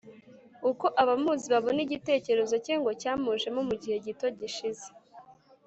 Uko 0.69 0.85
abamuzi 1.01 1.45
babona 1.53 1.79
igitekerezo 1.87 2.55
cye 2.65 2.73
ngo 2.79 2.91
cyamujemo 3.01 3.61
mugihe 3.69 3.95
gito 4.05 4.27
gishize 4.39 4.87